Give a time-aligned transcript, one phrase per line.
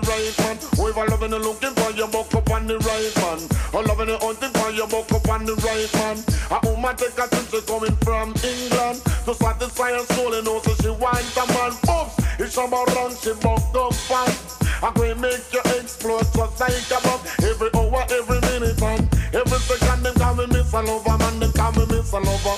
[0.00, 0.56] the right man.
[0.56, 3.40] If I loving the looking for you, buck up on the right man.
[3.74, 6.16] Oh, loving the hunting for you, buck up on the right man.
[6.50, 10.74] A woman take a trip, she coming from England to satisfy her soul, and also
[10.82, 11.72] she wants a man.
[11.90, 14.58] Oops, it's about run, she buck up fast.
[14.98, 19.58] Going to make you explode just like a bomb Every hour, every minute and every
[19.58, 22.57] second Them call me Miss a Lover, man, them call me Miss a Lover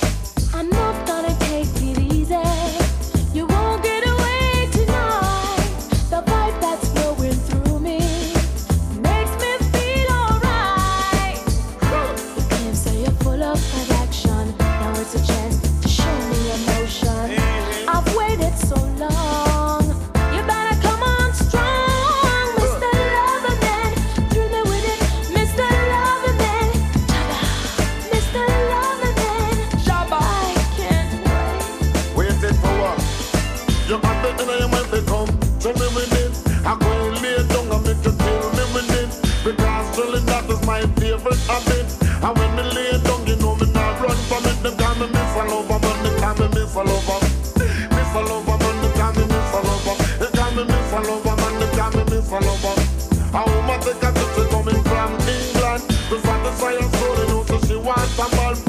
[53.81, 54.11] Take a
[54.49, 55.83] coming from England.
[56.09, 58.61] To satisfy her soul, you know, so she wants a man!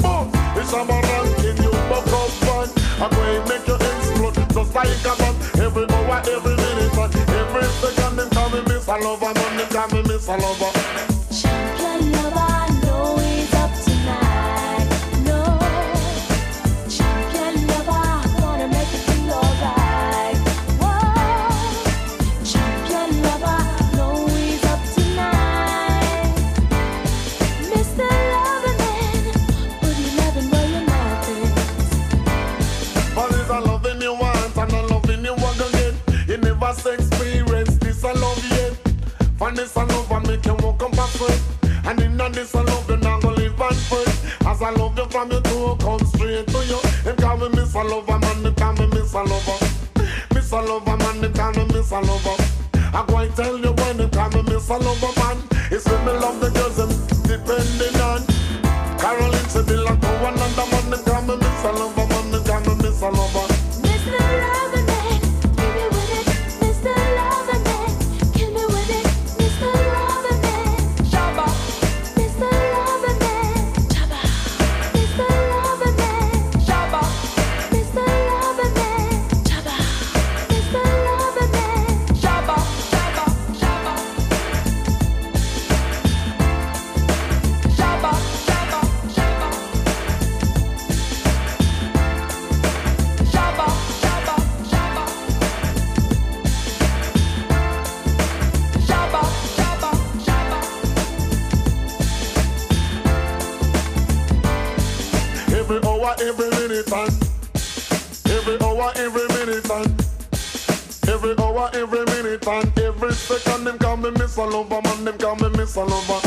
[0.55, 2.69] It's a man ranking, you buck up fun
[3.01, 4.35] I'm going to make you explode.
[4.53, 9.33] Just like a bomb Every hour, every minute, every second Them call me Miss Lover,
[9.33, 11.12] man, they call me Miss Lover
[50.53, 52.37] a Lover, man, they call me Miss a Lover.
[52.93, 55.37] I go and tell you when they call me Miss a Lover, man.
[55.71, 56.89] It's when me love the girls, them
[57.25, 58.21] depending on.
[58.99, 59.33] Caroline
[59.83, 62.02] like to one another, man, they call me Miss a Lover,
[111.75, 115.75] every minute, and every second, them call me Miss Lover, man, them call me Miss
[115.75, 116.21] Lover.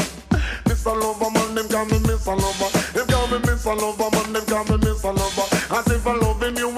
[0.67, 2.71] Miss Lover, man, them call me Miss Lover.
[2.93, 5.47] Them call me Miss Lover, man, them call me Miss Lover.
[5.71, 6.71] As if I loving you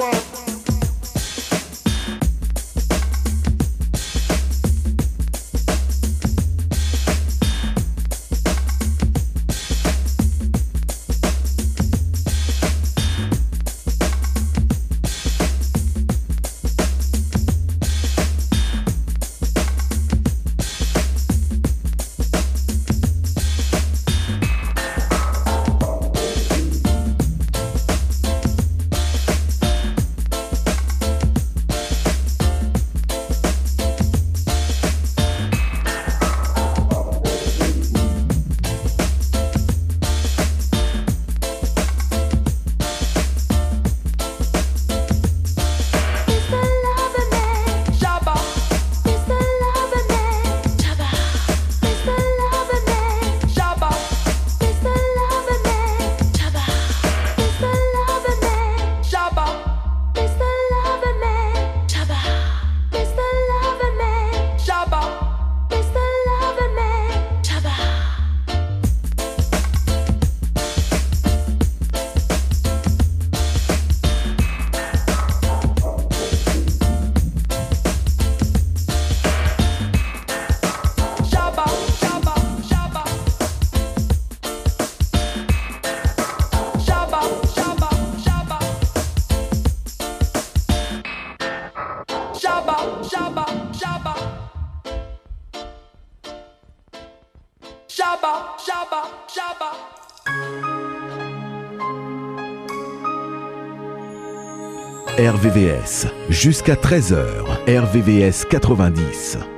[105.18, 109.57] RVVS, jusqu'à 13h, RVVS 90.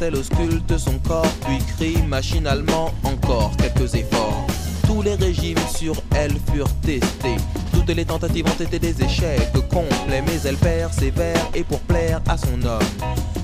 [0.00, 4.46] Elle ausculte son corps, puis crie machinalement encore quelques efforts.
[4.86, 7.36] Tous les régimes sur elle furent testés.
[7.72, 12.36] Toutes les tentatives ont été des échecs complets, mais elle persévère et pour plaire à
[12.36, 12.82] son homme.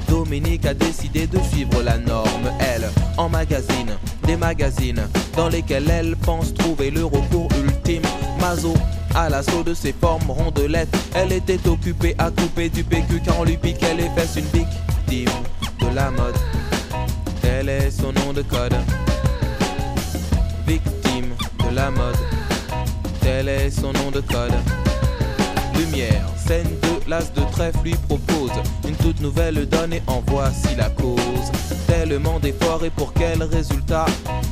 [0.09, 5.03] Dominique a décidé de suivre la norme, elle, en magazine, des magazines
[5.37, 8.03] dans lesquels elle pense trouver le recours ultime.
[8.41, 8.75] Mazo,
[9.15, 13.45] à l'assaut de ses formes rondelettes, elle était occupée à couper du PQ car on
[13.45, 15.41] lui piquait les fesses une victime de
[15.94, 16.35] la mode.
[17.40, 18.74] Tel est son nom de code.
[20.66, 22.16] Victime de la mode.
[23.20, 24.52] Tel est son nom de code.
[25.76, 28.52] Lumière, scène de l'as de trèfle lui propose
[28.87, 31.50] une toute nouvelle donne et en voici la cause.
[31.87, 34.07] Tellement d'efforts et pour quel résultat?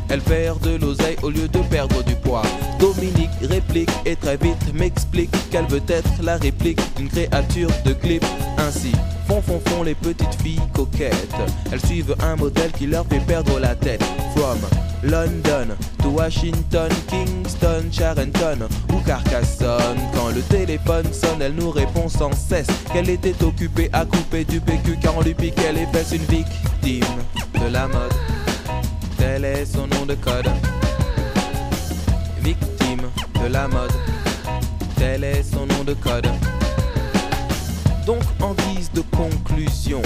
[0.09, 2.43] Elle perd de l'oseille au lieu de perdre du poids.
[2.79, 8.25] Dominique réplique et très vite m'explique qu'elle veut être la réplique d'une créature de clip.
[8.59, 8.93] Ainsi,
[9.31, 11.35] font font font les petites filles coquettes.
[11.71, 14.03] Elles suivent un modèle qui leur fait perdre la tête.
[14.35, 14.59] From
[15.03, 19.99] London to Washington, Kingston, Charenton ou Carcassonne.
[20.15, 24.61] Quand le téléphone sonne, elle nous répond sans cesse qu'elle était occupée à couper du
[24.61, 27.05] PQ car on lui piquait les fesses une victime
[27.55, 28.13] de la mode.
[29.17, 30.49] Tel est son nom de code.
[32.43, 33.03] Victime
[33.41, 33.93] de la mode.
[34.97, 36.27] Tel est son nom de code
[38.11, 40.03] donc en guise de conclusion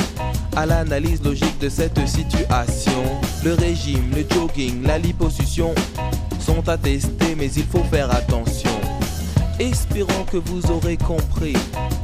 [0.56, 3.02] à l'analyse logique de cette situation.
[3.42, 5.74] Le régime, le jogging, la liposuction
[6.38, 8.78] sont attestés mais il faut faire attention.
[9.58, 11.56] Espérons que vous aurez compris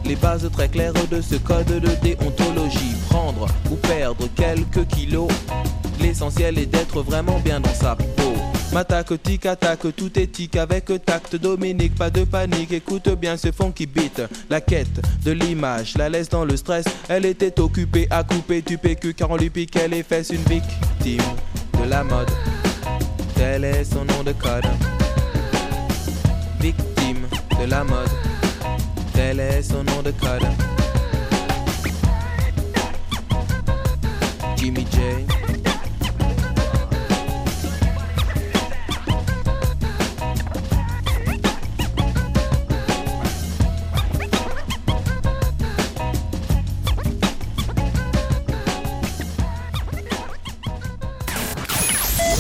[0.06, 2.94] les bases très claires de ce code de déontologie.
[3.10, 5.28] Prendre ou perdre quelques kilos,
[6.00, 7.98] l'essentiel est d'être vraiment bien dans sa.
[8.72, 11.34] M'attaque, tic, attaque, tout est tic avec tact.
[11.34, 14.22] Dominique, pas de panique, écoute bien ce fond qui bite.
[14.48, 16.84] La quête de l'image, la laisse dans le stress.
[17.08, 20.30] Elle était occupée à couper du PQ car on lui piquait les fesses.
[20.30, 21.22] Une victime
[21.82, 22.30] de la mode,
[23.34, 24.66] tel est son nom de code.
[26.60, 27.26] Victime
[27.60, 28.10] de la mode,
[29.12, 30.46] tel est son nom de code.
[34.56, 35.29] Jimmy J.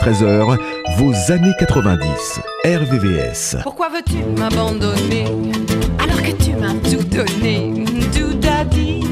[0.00, 0.56] 13h,
[0.96, 2.40] vos années 90.
[2.64, 3.62] RVVS.
[3.62, 5.26] Pourquoi veux-tu m'abandonner
[6.02, 8.34] alors que tu m'as tout donné, tout
[8.70, 9.04] dit?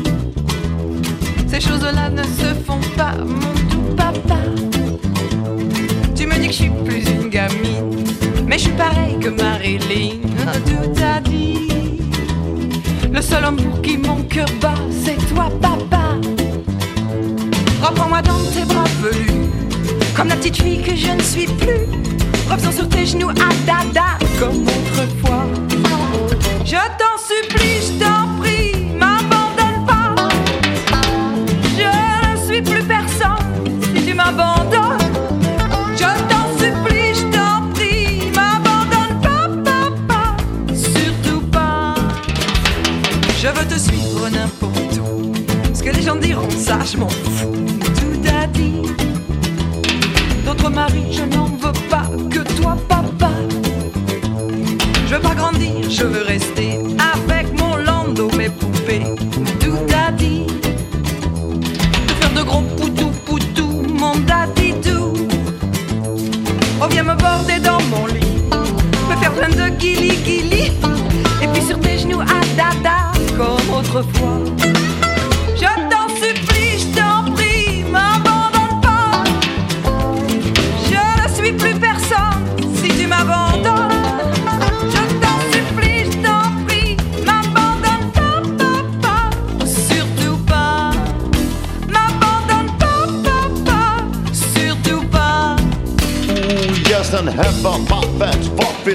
[1.47, 4.39] Ces choses-là ne se font pas, mon tout papa.
[6.17, 8.05] Tu me dis que je suis plus une gamine,
[8.47, 10.21] mais je suis pareil que Marilyn,
[10.65, 11.69] tout dit.
[13.13, 14.75] Le seul pour qui mon cœur bat,
[20.49, 21.87] petite fille que je ne suis plus.
[22.51, 25.45] Reviens sur tes genoux à dada, comme autrefois.
[26.65, 30.15] Je t'en supplie, je t'en prie, m'abandonne pas.
[31.77, 34.99] Je ne suis plus personne si tu m'abandonnes.
[35.97, 40.37] Je t'en supplie, je t'en prie, m'abandonne pas, papa.
[40.75, 41.95] Surtout pas.
[43.43, 45.33] Je veux te suivre n'importe où.
[45.75, 47.58] Ce que les gens diront, ça, je m'en fous.
[50.71, 53.31] Je n'en veux pas que toi, papa.
[55.07, 56.58] Je veux pas grandir, je veux rester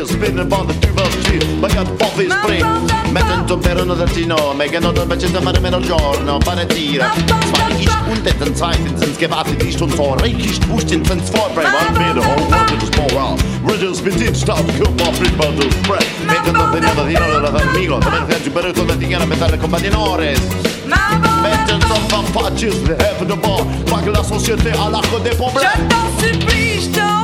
[0.04, 1.46] beer, spinning van de tubastier.
[1.60, 6.66] Ma che poffi spring, mettendo per una Latino, me da bacetta mare meno giorno, fare
[6.66, 7.12] tira.
[7.14, 11.64] Zwei ist und den Zeiten sind's gewartet, ist und vor, reich ist Wustin, wenn's vorbei,
[11.64, 13.36] man mir der whole world is more.
[13.66, 16.06] Riddles mit den Stab, Körper, Flipper, du Spread.
[16.28, 20.40] Mettendo per una Latino, la Amigo, da me che per il combattigano, mettere combattinores.
[20.86, 25.70] Mettendo fan patches, le hefe de bar, pague la société à l'arc des problèmes.
[25.78, 27.23] Je t'en supplie, je t'en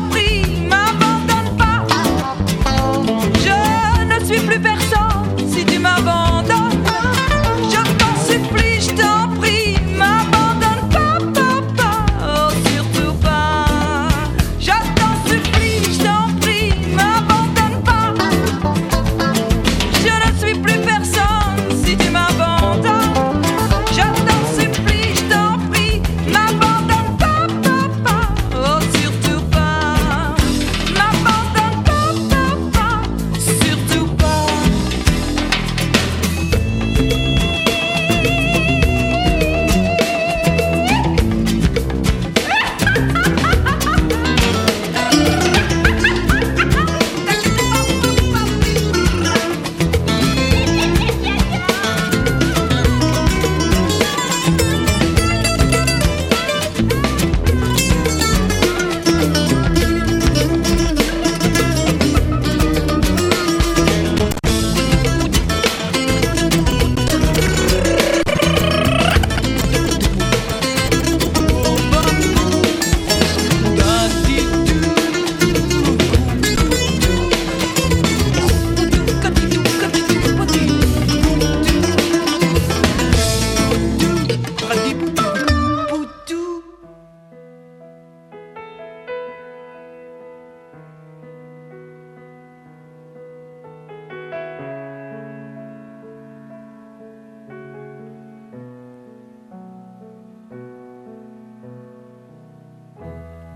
[4.50, 4.79] plus personne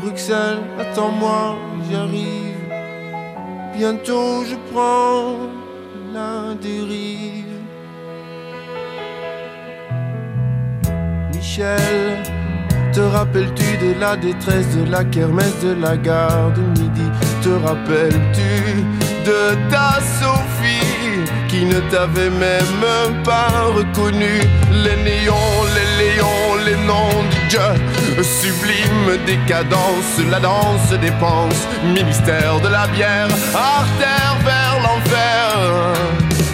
[0.00, 1.56] Bruxelles, attends-moi,
[1.90, 2.54] j'arrive.
[3.76, 5.36] Bientôt je prends
[6.12, 7.44] la dérive.
[11.32, 12.22] Michel,
[12.92, 17.08] te rappelles-tu de la détresse de la kermesse de la gare de midi?
[17.42, 18.82] Te rappelles-tu
[19.26, 20.74] de ta Sophie
[21.48, 24.40] qui ne t'avait même pas reconnu
[24.84, 27.43] Les néons, les léons, les noms de
[28.22, 35.94] Sublime décadence, la danse dépense, ministère de la bière, artère vers l'enfer,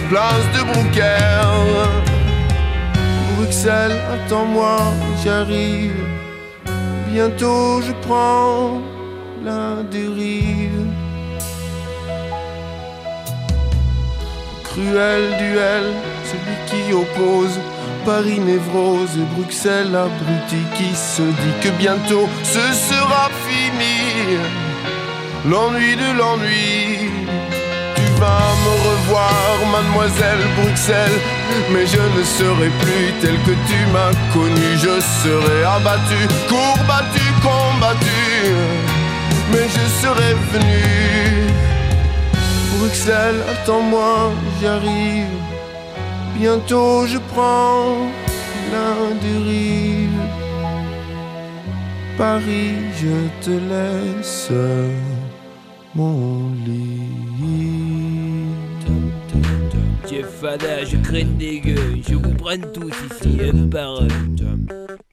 [0.09, 1.49] place de Brouckère.
[3.35, 4.77] Bruxelles, attends-moi,
[5.23, 6.05] j'arrive.
[7.07, 8.79] Bientôt je prends
[9.43, 10.85] la dérive.
[14.63, 15.85] Cruel duel,
[16.29, 17.59] celui qui oppose
[18.05, 24.37] Paris névrose Bruxelles abruti qui se dit que bientôt ce sera fini.
[25.49, 27.11] L'ennui de l'ennui.
[27.95, 31.19] Tu vas me revoir, mademoiselle Bruxelles,
[31.71, 34.69] mais je ne serai plus tel que tu m'as connu.
[34.77, 38.53] Je serai abattu, courbattu, combattu,
[39.51, 41.51] mais je serai venu.
[42.77, 44.31] Bruxelles, attends-moi,
[44.61, 45.60] j'arrive.
[46.41, 47.97] Bientôt je prends
[48.73, 50.09] la dérive.
[52.17, 54.51] Paris, je te laisse
[55.93, 57.11] mon lit.
[60.09, 64.07] Jeff Fada, je craigne des gueux, je vous prenne tous ici, un par un.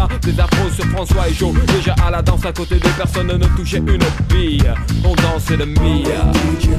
[0.00, 0.08] Terrasta.
[0.22, 1.54] Des afros sur François et Joe.
[1.66, 3.98] Déjà à la danse à côté de personne ne touchait une
[4.28, 4.72] bille.
[5.04, 6.32] On dansait le Mia.
[6.60, 6.70] Je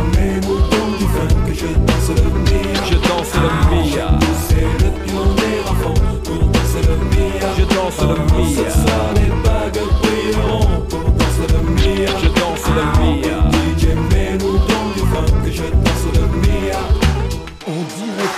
[1.88, 2.84] danse le Mia.
[2.86, 4.20] Je danse le Mia.
[4.48, 5.94] C'est le pionnier avant
[6.24, 7.48] pour danser le Mia.
[7.58, 8.50] Je danse le Mia.
[8.50, 12.12] Ce soir les bagues brilleront pour danser le Mia.
[12.22, 13.38] Je danse le Mia.
[14.96, 16.01] Du fun que je danse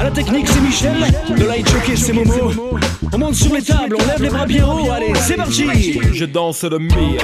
[0.00, 0.96] À la technique, c'est Michel.
[1.36, 2.50] Le light jockey, c'est Momo.
[3.12, 4.90] On monte sur les tables, on lève les bras bien haut.
[4.90, 6.00] Allez, c'est parti.
[6.14, 7.22] Je danse le Mia.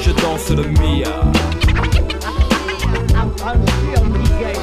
[0.00, 1.20] Je danse le Mia.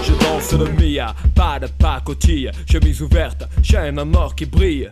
[0.01, 4.91] Je danse le Mia, pas de pacotille, chemise ouverte, chaîne en or qui brille.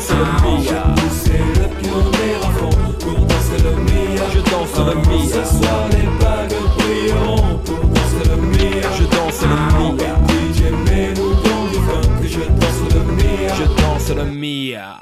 [0.00, 0.24] danse le
[0.64, 0.82] mia.
[0.96, 4.24] Pousser le pion des raflons pour danser le mia.
[4.32, 5.24] Je danse le mia.
[5.26, 8.88] Ce soir les bagues brilleront pour danser le mia.
[8.98, 9.48] Je danse le
[9.96, 10.12] mia.
[10.28, 13.54] DJ mets-nous dans du funk que je danse le mia.
[13.54, 14.98] Je danse le mia.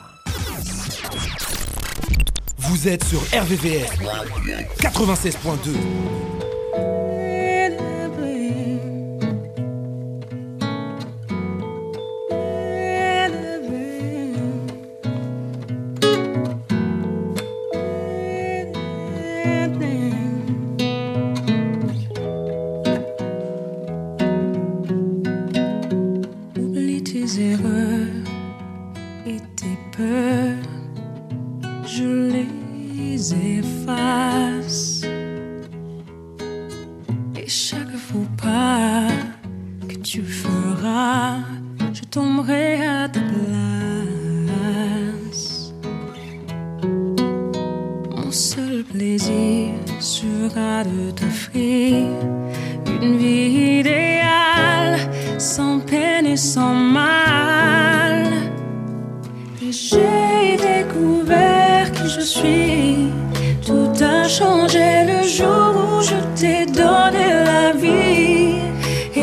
[2.59, 3.91] Vous êtes sur RVVR
[4.81, 6.58] 96.2.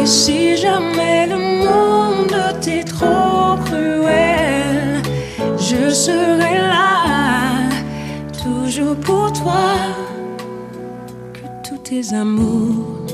[0.05, 5.01] Si jamais le monde t'est trop cruel,
[5.57, 7.69] je serai là,
[8.43, 9.73] toujours pour toi.
[11.33, 13.07] Que tous tes amours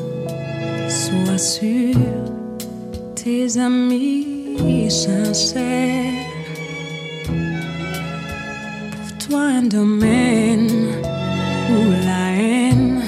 [0.90, 1.96] soient sûrs,
[3.16, 4.28] tes amis
[4.90, 6.12] sincères.
[7.26, 10.90] Pour toi, un domaine
[11.70, 13.02] où la haine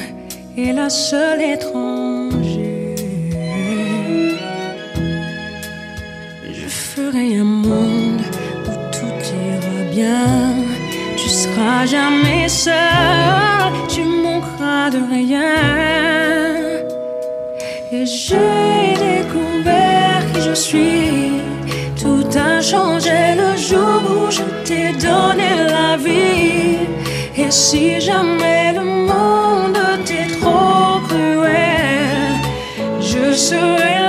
[0.58, 1.93] est la seule étrange
[7.16, 8.22] un monde
[8.66, 10.56] où tout ira bien.
[11.16, 15.54] Tu seras jamais seul, tu manqueras de rien.
[17.92, 21.32] Et j'ai découvert qui je suis.
[22.02, 26.80] Tout a changé le jour où je t'ai donné la vie.
[27.38, 32.34] Et si jamais le monde t'est trop cruel,
[33.00, 34.03] je serai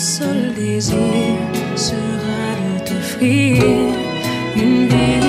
[0.00, 0.96] seul désir
[1.76, 3.62] sera de t'offrir
[4.56, 5.19] une vie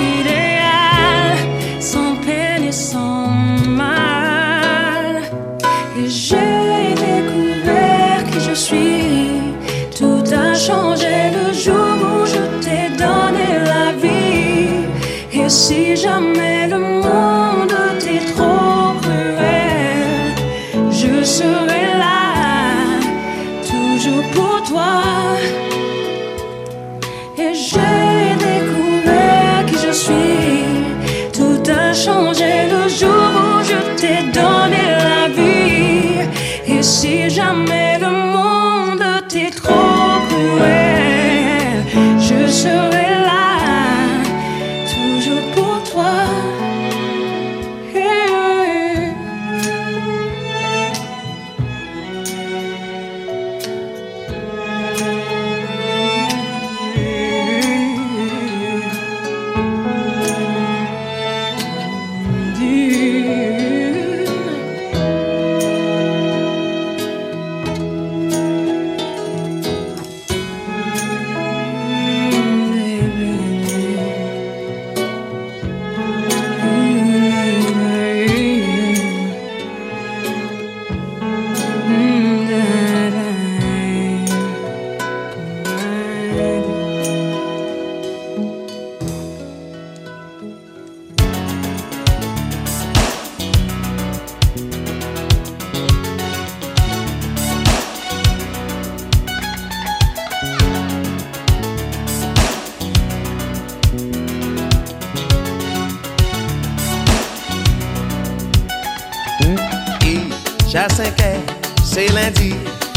[110.72, 111.38] Chacun qu'est,
[111.84, 112.54] c'est lundi.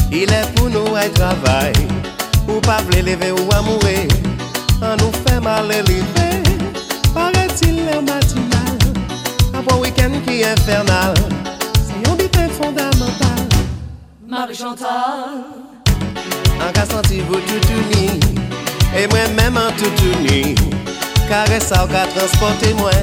[0.09, 1.73] Il est pour nous ay travailler,
[2.47, 4.07] Ou pas vle leve ou mourir
[4.81, 6.03] on nous fait mal eleve
[7.13, 7.99] Pare ti le
[9.81, 11.13] week-end qui est infernal.
[11.75, 13.43] C'est un biten fondamental.
[14.25, 15.43] Marie Chantal
[16.61, 18.19] An ka santi vou toutouni,
[18.95, 20.55] e mwen men an toutouni
[21.27, 22.95] Kare sa ou ka transporte moi,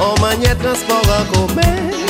[0.00, 2.09] an manye transport an koumen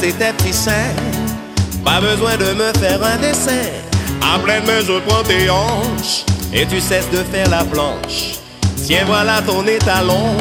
[0.00, 0.94] Petits seins,
[1.84, 3.68] pas besoin de me faire un dessin.
[4.22, 6.24] À pleine main, je prends tes hanches
[6.54, 8.38] et tu cesses de faire la planche.
[8.82, 10.38] Tiens, voilà ton étalon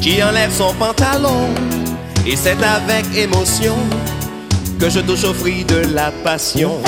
[0.00, 1.50] qui enlève son pantalon.
[2.26, 3.76] Et c'est avec émotion
[4.80, 6.80] que je touche au fruit de la passion.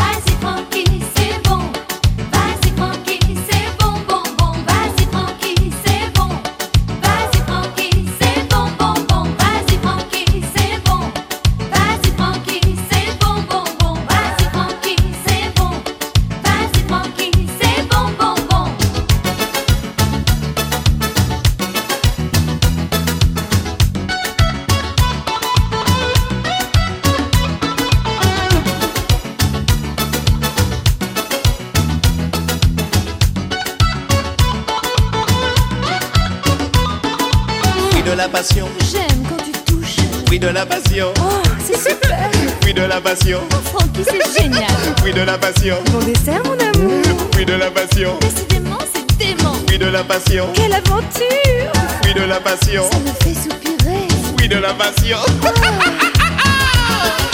[42.95, 43.41] La passion,
[43.73, 44.65] Francky, c'est génial.
[44.99, 47.03] fruit de la passion, Bon dessert, mon amour.
[47.33, 49.55] fruit de la passion, Décidément, c'est dément.
[49.67, 51.73] fruit de la passion, Quelle aventure
[52.03, 54.07] fruit de la passion, Ça me fait soupirer.
[54.37, 55.19] fruit de la passion.
[55.43, 55.55] Vas-y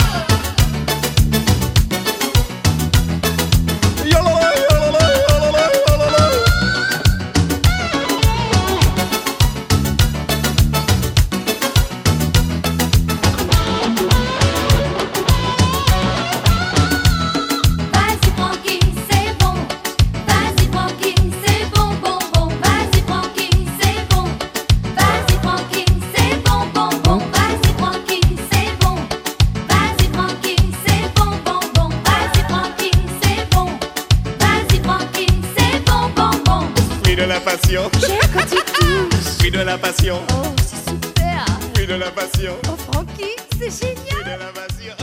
[39.41, 41.45] fruit de la passion, Oh, c'est super.
[41.73, 43.25] fruit de la passion, Oh, Francky,
[43.57, 43.97] c'est génial.
[44.09, 44.95] fruit de la passion.